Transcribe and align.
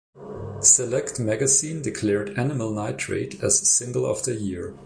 "Select" 0.61 1.19
magazine 1.19 1.83
declared 1.83 2.31
"Animal 2.35 2.71
Nitrate" 2.73 3.39
as 3.43 3.69
single 3.69 4.07
of 4.07 4.23
the 4.23 4.33
year. 4.33 4.73